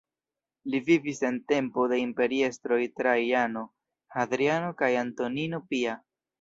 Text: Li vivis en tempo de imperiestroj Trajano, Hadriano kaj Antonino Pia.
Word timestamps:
Li 0.75 0.79
vivis 0.87 1.19
en 1.29 1.37
tempo 1.51 1.85
de 1.91 1.99
imperiestroj 2.05 2.81
Trajano, 3.03 3.65
Hadriano 4.19 4.75
kaj 4.83 4.93
Antonino 5.07 5.65
Pia. 5.73 5.99